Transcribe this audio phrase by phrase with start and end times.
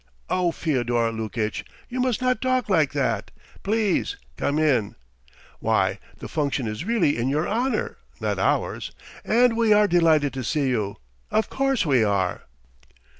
[0.31, 3.29] "Oh, Fyodor Lukitch, you must not talk like that!
[3.61, 4.95] Please come in.
[5.59, 8.91] Why, the function is really in your honour, not ours.
[9.23, 10.97] And we are delighted to see you.
[11.29, 12.45] Of course we are!